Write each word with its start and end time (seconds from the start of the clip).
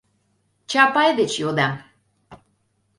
—Чапай 0.69 1.09
деч 1.19 1.31
йодам. 1.41 1.73